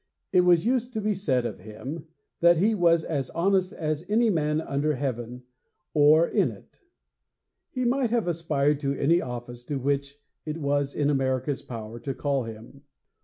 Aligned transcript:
It 0.33 0.41
used 0.65 0.93
to 0.95 0.99
be 0.99 1.13
said 1.13 1.45
of 1.45 1.59
him 1.59 2.07
that 2.39 2.57
he 2.57 2.73
was 2.73 3.03
as 3.03 3.29
honest 3.29 3.71
as 3.71 4.03
any 4.09 4.31
man 4.31 4.59
under 4.59 4.95
heaven 4.95 5.43
or 5.93 6.27
in 6.27 6.49
it. 6.49 6.79
He 7.69 7.85
might 7.85 8.09
have 8.09 8.27
aspired 8.27 8.79
to 8.79 8.97
any 8.99 9.21
office 9.21 9.63
to 9.65 9.77
which 9.77 10.19
it 10.43 10.57
was 10.57 10.95
in 10.95 11.11
America's 11.11 11.61
power 11.61 11.99
to 11.99 12.15
call 12.15 12.45
him. 12.45 12.81